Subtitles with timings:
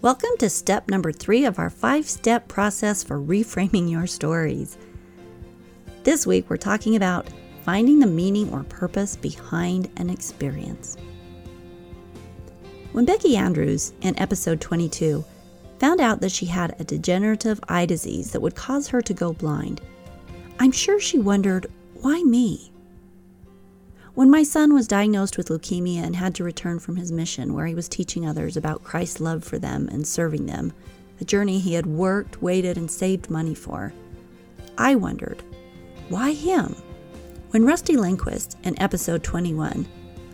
[0.00, 4.78] Welcome to step number three of our five step process for reframing your stories.
[6.04, 7.26] This week, we're talking about
[7.64, 10.96] finding the meaning or purpose behind an experience.
[12.92, 15.24] When Becky Andrews, in episode 22,
[15.80, 19.32] found out that she had a degenerative eye disease that would cause her to go
[19.32, 19.80] blind,
[20.60, 22.70] I'm sure she wondered, why me?
[24.18, 27.66] When my son was diagnosed with leukemia and had to return from his mission, where
[27.66, 30.72] he was teaching others about Christ's love for them and serving them,
[31.20, 33.92] a journey he had worked, waited, and saved money for,
[34.76, 35.44] I wondered,
[36.08, 36.74] why him?
[37.50, 39.86] When Rusty Lindquist, in episode 21,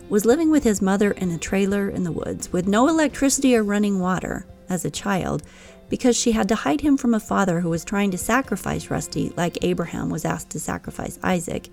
[0.09, 3.63] was living with his mother in a trailer in the woods with no electricity or
[3.63, 5.43] running water as a child
[5.89, 9.31] because she had to hide him from a father who was trying to sacrifice Rusty
[9.37, 11.69] like Abraham was asked to sacrifice Isaac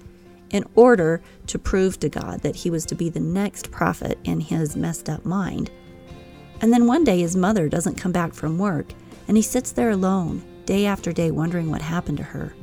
[0.52, 4.40] in order to prove to God that he was to be the next prophet in
[4.40, 5.70] his messed up mind.
[6.60, 8.92] And then one day his mother doesn't come back from work,
[9.26, 12.54] and he sits there alone, day after day, wondering what happened to her.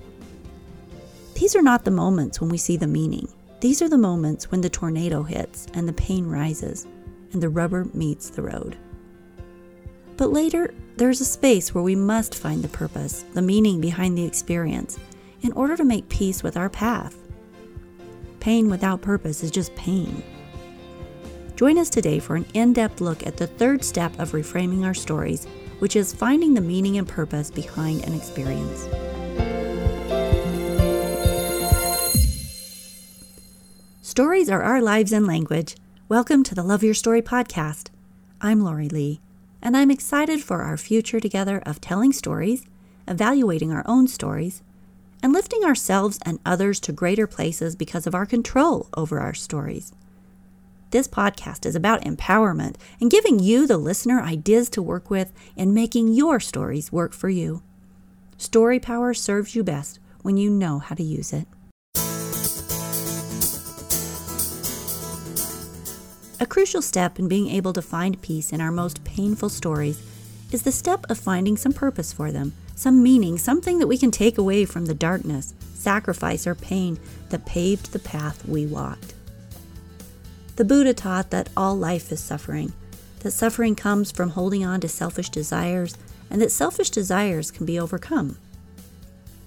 [1.33, 3.27] These are not the moments when we see the meaning.
[3.59, 6.87] These are the moments when the tornado hits and the pain rises
[7.33, 8.77] and the rubber meets the road.
[10.17, 14.25] But later, there's a space where we must find the purpose, the meaning behind the
[14.25, 14.99] experience,
[15.41, 17.15] in order to make peace with our path.
[18.39, 20.23] Pain without purpose is just pain.
[21.55, 24.93] Join us today for an in depth look at the third step of reframing our
[24.93, 25.45] stories,
[25.79, 28.87] which is finding the meaning and purpose behind an experience.
[34.01, 35.75] Stories are our lives and language.
[36.07, 37.89] Welcome to the Love Your Story podcast.
[38.39, 39.19] I'm Lori Lee,
[39.61, 42.65] and I'm excited for our future together of telling stories,
[43.05, 44.63] evaluating our own stories,
[45.21, 49.93] and lifting ourselves and others to greater places because of our control over our stories.
[50.91, 55.73] This podcast is about empowerment and giving you, the listener, ideas to work with and
[55.73, 57.61] making your stories work for you.
[58.37, 61.47] Story power serves you best when you know how to use it.
[66.41, 70.01] A crucial step in being able to find peace in our most painful stories
[70.51, 74.09] is the step of finding some purpose for them some meaning, something that we can
[74.09, 79.13] take away from the darkness, sacrifice, or pain that paved the path we walked.
[80.55, 82.71] The Buddha taught that all life is suffering,
[83.19, 85.97] that suffering comes from holding on to selfish desires,
[86.29, 88.37] and that selfish desires can be overcome.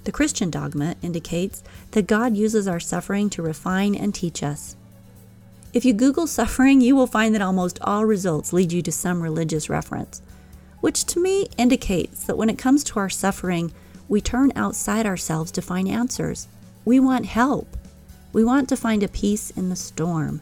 [0.05, 1.63] The Christian dogma indicates
[1.93, 4.77] that God uses our suffering to refine and teach us.
[5.73, 9.23] If you Google suffering, you will find that almost all results lead you to some
[9.23, 10.21] religious reference
[10.83, 13.73] which to me indicates that when it comes to our suffering,
[14.09, 16.49] we turn outside ourselves to find answers.
[16.85, 17.77] We want help.
[18.33, 20.41] We want to find a peace in the storm,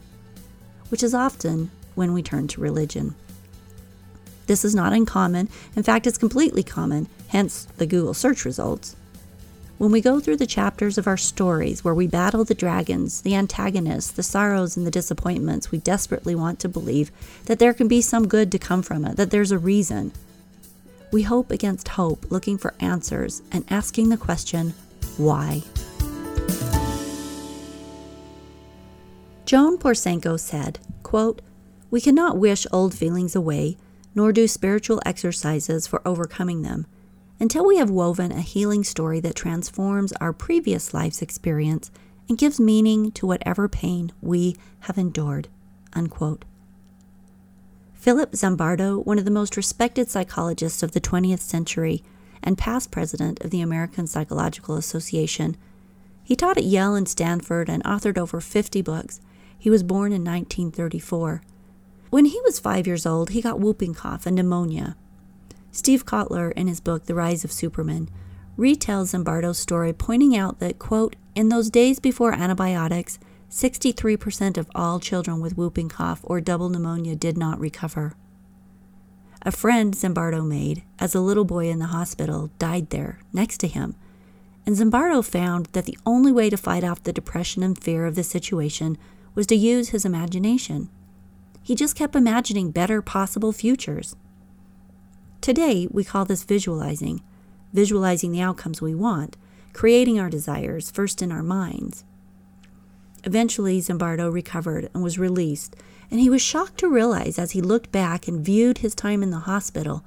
[0.89, 3.13] which is often when we turn to religion.
[4.47, 5.47] This is not uncommon.
[5.75, 8.95] In fact, it's completely common, hence the Google search results.
[9.77, 13.35] When we go through the chapters of our stories where we battle the dragons, the
[13.35, 17.11] antagonists, the sorrows, and the disappointments, we desperately want to believe
[17.45, 20.11] that there can be some good to come from it, that there's a reason.
[21.11, 24.73] We hope against hope, looking for answers and asking the question,
[25.17, 25.63] why?
[29.45, 31.41] Joan Borysenko said, quote,
[31.89, 33.75] We cannot wish old feelings away,
[34.15, 36.87] nor do spiritual exercises for overcoming them,
[37.41, 41.91] until we have woven a healing story that transforms our previous life's experience
[42.29, 45.49] and gives meaning to whatever pain we have endured.
[45.91, 46.45] Unquote.
[48.01, 52.03] Philip Zimbardo, one of the most respected psychologists of the 20th century
[52.41, 55.55] and past president of the American Psychological Association.
[56.23, 59.21] He taught at Yale and Stanford and authored over 50 books.
[59.55, 61.43] He was born in 1934.
[62.09, 64.95] When he was five years old, he got whooping cough and pneumonia.
[65.71, 68.09] Steve Kotler, in his book The Rise of Superman,
[68.57, 73.19] retells Zimbardo's story, pointing out that, quote, in those days before antibiotics,
[73.51, 78.15] 63% of all children with whooping cough or double pneumonia did not recover.
[79.41, 83.67] A friend Zimbardo made, as a little boy in the hospital, died there, next to
[83.67, 83.95] him,
[84.65, 88.15] and Zimbardo found that the only way to fight off the depression and fear of
[88.15, 88.97] the situation
[89.35, 90.89] was to use his imagination.
[91.61, 94.15] He just kept imagining better possible futures.
[95.41, 97.21] Today, we call this visualizing,
[97.73, 99.35] visualizing the outcomes we want,
[99.73, 102.05] creating our desires first in our minds.
[103.23, 105.75] Eventually, Zimbardo recovered and was released,
[106.09, 109.29] and he was shocked to realize as he looked back and viewed his time in
[109.31, 110.03] the hospital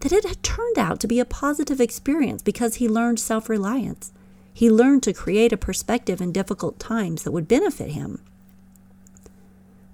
[0.00, 4.12] that it had turned out to be a positive experience because he learned self reliance.
[4.52, 8.20] He learned to create a perspective in difficult times that would benefit him.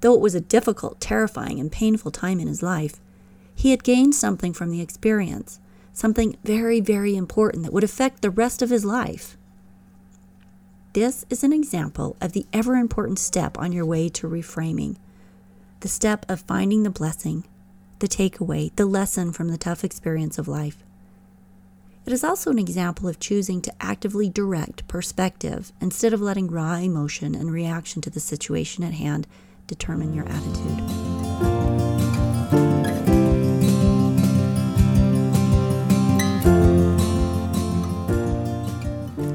[0.00, 3.00] Though it was a difficult, terrifying, and painful time in his life,
[3.55, 5.61] He had gained something from the experience,
[5.93, 9.37] something very, very important that would affect the rest of his life.
[10.94, 14.97] This is an example of the ever important step on your way to reframing
[15.81, 17.44] the step of finding the blessing,
[18.00, 20.85] the takeaway, the lesson from the tough experience of life.
[22.05, 26.75] It is also an example of choosing to actively direct perspective instead of letting raw
[26.75, 29.27] emotion and reaction to the situation at hand
[29.67, 30.79] determine your attitude.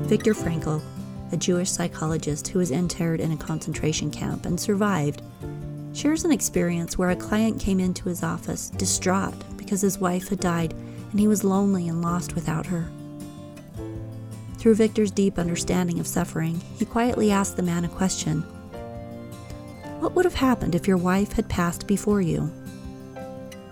[0.07, 0.83] Viktor Frankl,
[1.31, 5.21] a Jewish psychologist who was interred in a concentration camp and survived,
[5.93, 10.39] shares an experience where a client came into his office distraught because his wife had
[10.39, 10.73] died
[11.11, 12.87] and he was lonely and lost without her.
[14.57, 18.41] Through Viktor's deep understanding of suffering, he quietly asked the man a question
[19.99, 22.51] What would have happened if your wife had passed before you?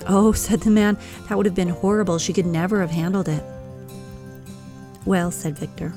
[0.08, 0.98] Oh, said the man,
[1.28, 2.18] that would have been horrible.
[2.18, 3.44] She could never have handled it.
[5.06, 5.94] Well, said Viktor,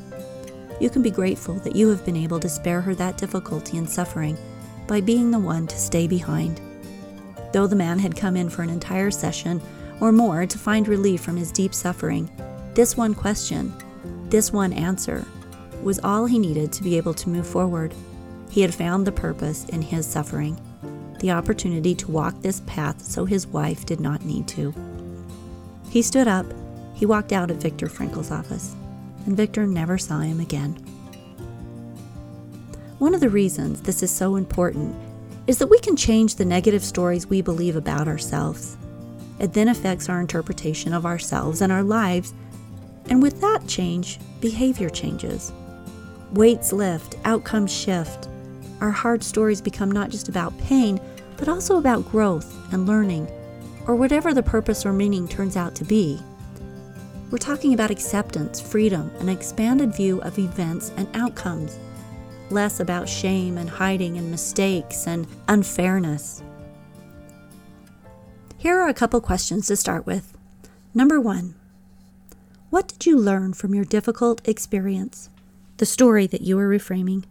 [0.80, 3.88] you can be grateful that you have been able to spare her that difficulty and
[3.88, 4.36] suffering
[4.86, 6.60] by being the one to stay behind.
[7.52, 9.60] Though the man had come in for an entire session
[10.00, 12.30] or more to find relief from his deep suffering,
[12.74, 13.72] this one question,
[14.28, 15.24] this one answer,
[15.82, 17.94] was all he needed to be able to move forward.
[18.50, 20.60] He had found the purpose in his suffering,
[21.20, 24.74] the opportunity to walk this path so his wife did not need to.
[25.90, 26.46] He stood up,
[26.94, 28.74] he walked out of Viktor Frankl's office,
[29.28, 30.72] and Viktor never saw him again.
[32.98, 34.96] One of the reasons this is so important
[35.46, 38.78] is that we can change the negative stories we believe about ourselves.
[39.38, 42.32] It then affects our interpretation of ourselves and our lives,
[43.10, 45.52] and with that change, behavior changes.
[46.32, 48.30] Weights lift, outcomes shift.
[48.80, 50.98] Our hard stories become not just about pain,
[51.36, 53.28] but also about growth and learning,
[53.86, 56.18] or whatever the purpose or meaning turns out to be.
[57.30, 61.78] We're talking about acceptance, freedom, an expanded view of events and outcomes,
[62.48, 66.42] less about shame and hiding and mistakes and unfairness.
[68.56, 70.38] Here are a couple questions to start with.
[70.94, 71.54] Number one
[72.70, 75.28] What did you learn from your difficult experience?
[75.76, 77.24] The story that you are reframing.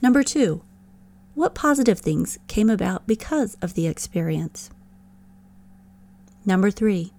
[0.00, 0.62] Number two
[1.34, 4.70] What positive things came about because of the experience?
[6.46, 7.12] Number three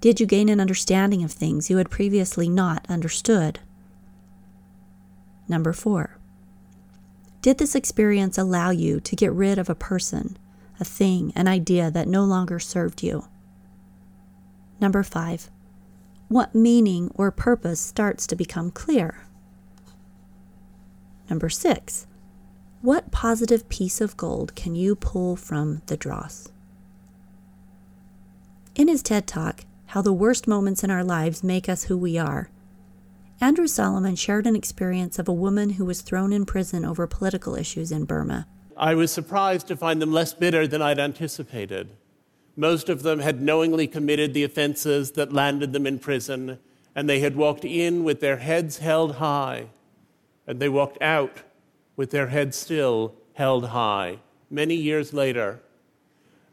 [0.00, 3.60] Did you gain an understanding of things you had previously not understood?
[5.48, 6.18] Number four
[7.42, 10.38] Did this experience allow you to get rid of a person?
[10.80, 13.24] a thing, an idea that no longer served you.
[14.80, 15.50] Number five,
[16.28, 19.22] what meaning or purpose starts to become clear?
[21.28, 22.06] Number six,
[22.80, 26.48] what positive piece of gold can you pull from the dross?
[28.76, 32.18] In his TED Talk, How the Worst Moments in Our Lives Make Us Who We
[32.18, 32.50] Are,
[33.40, 37.54] Andrew Solomon shared an experience of a woman who was thrown in prison over political
[37.54, 38.46] issues in Burma.
[38.76, 41.88] I was surprised to find them less bitter than I'd anticipated.
[42.54, 46.58] Most of them had knowingly committed the offenses that landed them in prison,
[46.94, 49.68] and they had walked in with their heads held high,
[50.46, 51.38] and they walked out
[51.96, 54.18] with their heads still held high
[54.50, 55.60] many years later.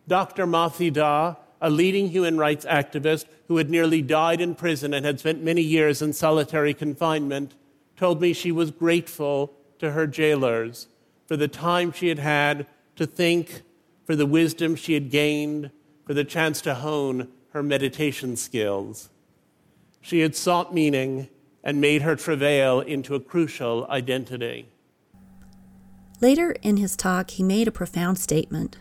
[0.08, 0.46] Dr.
[0.46, 5.20] Ma Thida, a leading human rights activist who had nearly died in prison and had
[5.20, 7.56] spent many years in solitary confinement,
[7.96, 10.88] told me she was grateful to her jailers
[11.28, 13.62] for the time she had had to think,
[14.06, 15.72] for the wisdom she had gained,
[16.06, 19.10] for the chance to hone her meditation skills.
[20.02, 21.30] She had sought meaning
[21.64, 24.68] and made her travail into a crucial identity.
[26.22, 28.78] Later in his talk, he made a profound statement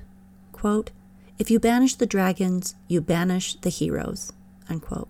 [0.52, 0.92] quote,
[1.38, 4.32] If you banish the dragons, you banish the heroes.
[4.68, 5.08] Unquote.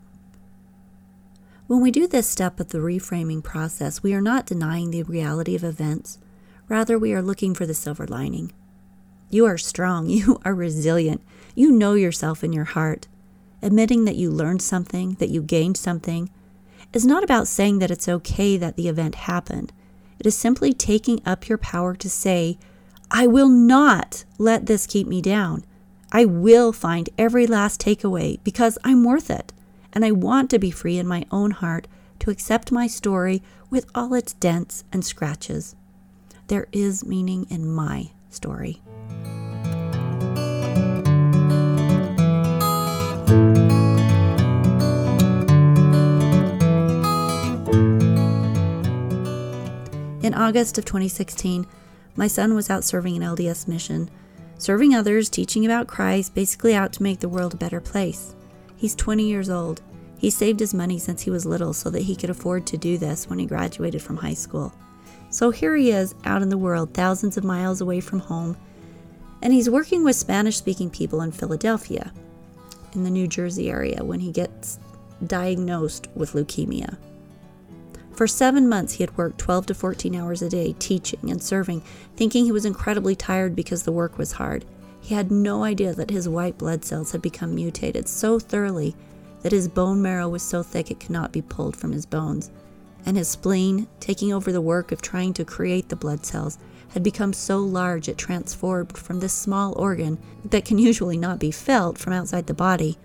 [1.66, 5.54] When we do this step of the reframing process, we are not denying the reality
[5.54, 6.18] of events
[6.68, 8.52] Rather, we are looking for the silver lining.
[9.30, 10.06] You are strong.
[10.10, 11.22] You are resilient.
[11.54, 13.06] You know yourself in your heart.
[13.62, 16.30] Admitting that you learned something, that you gained something,
[16.92, 19.72] is not about saying that it's okay that the event happened.
[20.18, 22.58] It is simply taking up your power to say,
[23.10, 25.64] I will not let this keep me down.
[26.14, 29.52] I will find every last takeaway because I'm worth it.
[29.92, 31.88] And I want to be free in my own heart
[32.20, 35.76] to accept my story with all its dents and scratches
[36.48, 38.80] there is meaning in my story.
[50.22, 51.66] In August of 2016,
[52.16, 54.10] my son was out serving an LDS mission
[54.58, 58.34] serving others, teaching about Christ, basically out to make the world a better place.
[58.76, 59.82] He's 20 years old.
[60.18, 62.96] He saved his money since he was little so that he could afford to do
[62.98, 64.72] this when he graduated from high school.
[65.30, 68.56] So here he is out in the world, thousands of miles away from home,
[69.42, 72.12] and he's working with Spanish speaking people in Philadelphia,
[72.94, 74.78] in the New Jersey area, when he gets
[75.26, 76.96] diagnosed with leukemia.
[78.14, 81.82] For seven months, he had worked 12 to 14 hours a day teaching and serving,
[82.16, 84.64] thinking he was incredibly tired because the work was hard.
[85.00, 88.94] He had no idea that his white blood cells had become mutated so thoroughly
[89.42, 92.50] that his bone marrow was so thick it could not be pulled from his bones.
[93.04, 96.58] And his spleen, taking over the work of trying to create the blood cells,
[96.90, 101.50] had become so large it transformed from this small organ that can usually not be
[101.50, 102.96] felt from outside the body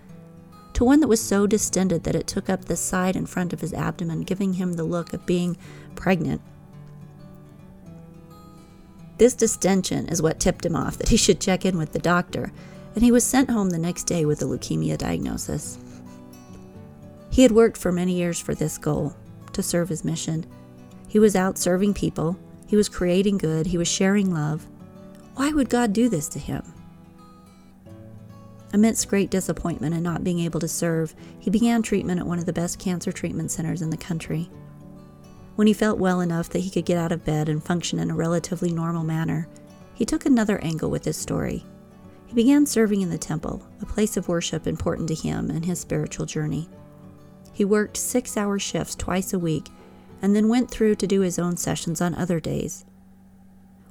[0.80, 3.60] to one that was so distended that it took up the side and front of
[3.60, 5.54] his abdomen, giving him the look of being
[5.94, 6.40] pregnant.
[9.18, 12.50] This distension is what tipped him off that he should check in with the doctor,
[12.94, 15.78] and he was sent home the next day with a leukemia diagnosis.
[17.28, 19.14] He had worked for many years for this goal
[19.52, 20.46] to serve his mission.
[21.08, 24.66] He was out serving people, he was creating good, he was sharing love.
[25.34, 26.62] Why would God do this to him?
[28.72, 32.46] Amidst great disappointment in not being able to serve, he began treatment at one of
[32.46, 34.48] the best cancer treatment centers in the country.
[35.56, 38.10] When he felt well enough that he could get out of bed and function in
[38.10, 39.48] a relatively normal manner,
[39.92, 41.64] he took another angle with his story.
[42.26, 45.80] He began serving in the temple, a place of worship important to him and his
[45.80, 46.68] spiritual journey.
[47.52, 49.68] He worked six hour shifts twice a week
[50.22, 52.84] and then went through to do his own sessions on other days.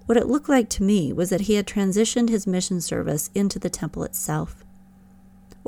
[0.06, 3.60] What it looked like to me was that he had transitioned his mission service into
[3.60, 4.64] the temple itself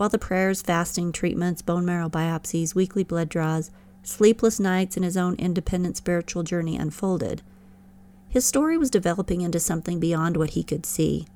[0.01, 3.69] while the prayers, fasting, treatments, bone marrow biopsies, weekly blood draws,
[4.01, 7.43] sleepless nights, and his own independent spiritual journey unfolded.
[8.27, 11.27] His story was developing into something beyond what he could see.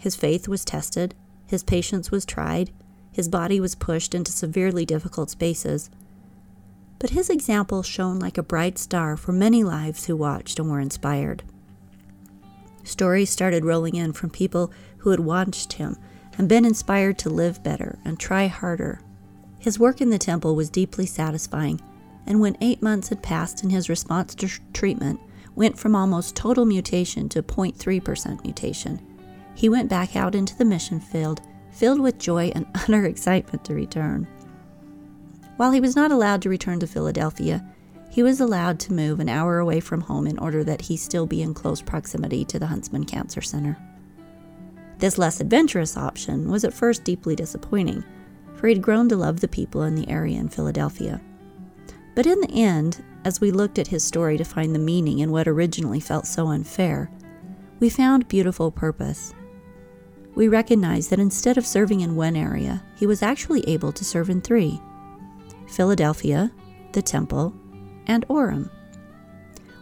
[0.00, 1.14] His faith was tested,
[1.46, 2.72] his patience was tried,
[3.12, 5.88] his body was pushed into severely difficult spaces.
[6.98, 10.80] But his example shone like a bright star for many lives who watched and were
[10.80, 11.44] inspired.
[12.82, 15.96] Stories started rolling in from people who had watched him
[16.38, 19.00] and been inspired to live better and try harder.
[19.58, 21.80] His work in the temple was deeply satisfying,
[22.26, 25.20] and when eight months had passed and his response to treatment
[25.54, 29.00] went from almost total mutation to 0.3% mutation,
[29.54, 33.74] he went back out into the mission field, filled with joy and utter excitement to
[33.74, 34.26] return.
[35.56, 37.64] While he was not allowed to return to Philadelphia,
[38.10, 41.26] he was allowed to move an hour away from home in order that he still
[41.26, 43.76] be in close proximity to the Huntsman Cancer Center.
[44.98, 48.04] This less adventurous option was at first deeply disappointing,
[48.54, 51.20] for he'd grown to love the people in the area in Philadelphia.
[52.14, 55.32] But in the end, as we looked at his story to find the meaning in
[55.32, 57.10] what originally felt so unfair,
[57.80, 59.34] we found beautiful purpose.
[60.34, 64.30] We recognized that instead of serving in one area, he was actually able to serve
[64.30, 64.80] in three
[65.66, 66.52] Philadelphia,
[66.92, 67.54] the Temple,
[68.06, 68.70] and Orem.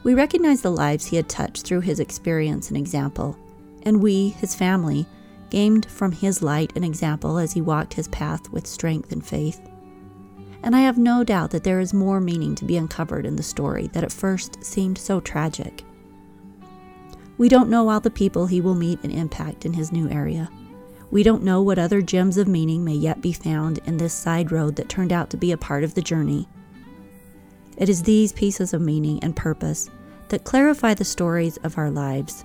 [0.04, 3.36] We recognized the lives he had touched through his experience and example,
[3.82, 5.06] and we, his family,
[5.50, 9.60] gained from his light and example as he walked his path with strength and faith.
[10.62, 13.42] And I have no doubt that there is more meaning to be uncovered in the
[13.42, 15.84] story that at first seemed so tragic.
[17.36, 20.48] We don't know all the people he will meet and impact in his new area.
[21.10, 24.52] We don't know what other gems of meaning may yet be found in this side
[24.52, 26.48] road that turned out to be a part of the journey.
[27.76, 29.90] It is these pieces of meaning and purpose
[30.28, 32.44] that clarify the stories of our lives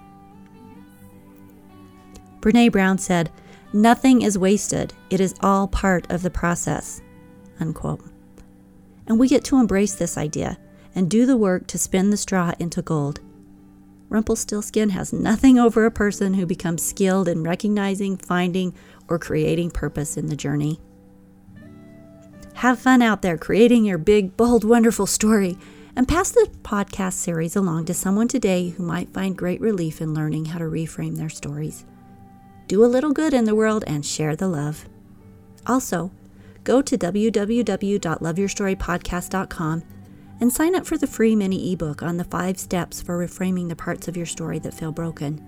[2.47, 3.29] Brene Brown said,
[3.73, 7.01] Nothing is wasted, it is all part of the process.
[7.59, 7.99] Unquote.
[9.05, 10.57] And we get to embrace this idea
[10.95, 13.19] and do the work to spin the straw into gold.
[14.07, 18.73] Rumpelstiltskin has nothing over a person who becomes skilled in recognizing, finding,
[19.09, 20.79] or creating purpose in the journey.
[22.53, 25.57] Have fun out there creating your big, bold, wonderful story
[25.97, 30.13] and pass the podcast series along to someone today who might find great relief in
[30.13, 31.83] learning how to reframe their stories
[32.67, 34.87] do a little good in the world, and share the love.
[35.65, 36.11] Also,
[36.63, 39.83] go to www.loveyourstorypodcast.com
[40.39, 43.75] and sign up for the free mini ebook on the five steps for reframing the
[43.75, 45.43] parts of your story that feel broken.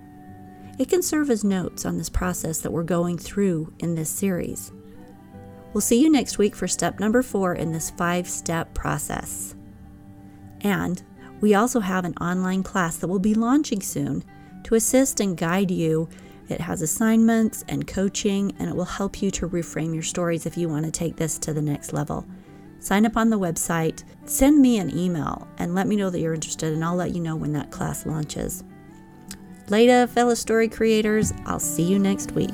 [0.79, 4.71] It can serve as notes on this process that we're going through in this series.
[5.73, 9.55] We'll see you next week for step number four in this five step process.
[10.61, 11.01] And
[11.41, 14.23] we also have an online class that will be launching soon
[14.63, 16.09] to assist and guide you
[16.51, 20.57] it has assignments and coaching, and it will help you to reframe your stories if
[20.57, 22.25] you want to take this to the next level.
[22.79, 26.33] Sign up on the website, send me an email, and let me know that you're
[26.33, 28.63] interested, and I'll let you know when that class launches.
[29.67, 32.49] Later, fellow story creators, I'll see you next week.